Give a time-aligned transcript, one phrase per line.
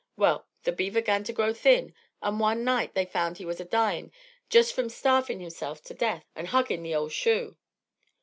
[0.17, 1.93] Well, the beaver 'gan to grow thin,
[2.23, 4.11] and one night they found he was a dyin',
[4.49, 7.55] jest from starvin' himself to death and a huggin' the ole shoe."